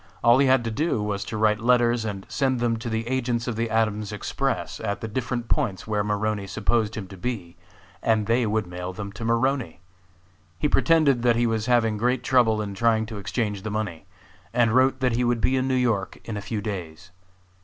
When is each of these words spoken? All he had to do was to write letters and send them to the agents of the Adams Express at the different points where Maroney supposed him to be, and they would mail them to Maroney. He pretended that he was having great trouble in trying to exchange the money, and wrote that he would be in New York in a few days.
All 0.23 0.39
he 0.39 0.47
had 0.47 0.63
to 0.63 0.71
do 0.71 1.03
was 1.03 1.23
to 1.25 1.37
write 1.37 1.59
letters 1.59 2.05
and 2.05 2.25
send 2.27 2.59
them 2.59 2.75
to 2.77 2.89
the 2.89 3.07
agents 3.07 3.47
of 3.47 3.55
the 3.55 3.69
Adams 3.69 4.11
Express 4.11 4.79
at 4.79 4.99
the 4.99 5.07
different 5.07 5.47
points 5.47 5.85
where 5.85 6.03
Maroney 6.03 6.47
supposed 6.47 6.95
him 6.97 7.05
to 7.05 7.15
be, 7.15 7.55
and 8.01 8.25
they 8.25 8.47
would 8.47 8.65
mail 8.65 8.93
them 8.93 9.11
to 9.11 9.23
Maroney. 9.23 9.79
He 10.57 10.67
pretended 10.67 11.21
that 11.21 11.35
he 11.35 11.45
was 11.45 11.67
having 11.67 11.97
great 11.97 12.23
trouble 12.23 12.63
in 12.63 12.73
trying 12.73 13.05
to 13.05 13.19
exchange 13.19 13.61
the 13.61 13.69
money, 13.69 14.07
and 14.55 14.71
wrote 14.73 15.01
that 15.01 15.13
he 15.13 15.23
would 15.23 15.39
be 15.39 15.55
in 15.55 15.67
New 15.67 15.75
York 15.75 16.17
in 16.25 16.35
a 16.35 16.41
few 16.41 16.61
days. 16.61 17.11